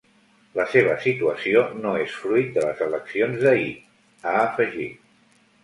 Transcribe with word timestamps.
La 0.59 0.63
seva 0.69 0.95
situació 1.03 1.61
no 1.83 1.91
és 2.05 2.17
fruit 2.23 2.51
de 2.57 2.65
les 2.65 2.83
eleccions 2.89 3.39
d’ahir, 3.47 3.71
ha 4.27 4.37
afegit. 4.49 5.41